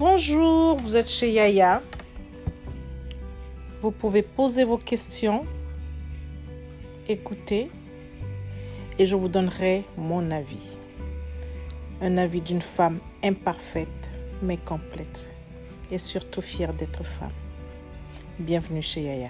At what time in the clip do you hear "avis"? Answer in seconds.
10.30-10.78, 12.16-12.40